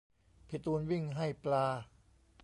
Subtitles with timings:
[0.47, 1.65] พี่ตูนวิ่งให้ปลา